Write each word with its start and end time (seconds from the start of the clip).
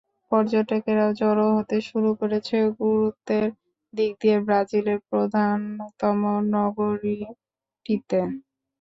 পর্যটকেরাও 0.31 1.11
জড়ো 1.21 1.47
হতে 1.57 1.77
শুরু 1.89 2.09
করেছে 2.19 2.57
গুরুত্বের 2.79 3.47
দিক 3.93 4.11
দিয়ে 4.21 4.37
ব্রাজিলের 4.45 4.99
প্রধানতম 5.09 6.19
নগরীটিতে। 6.55 8.19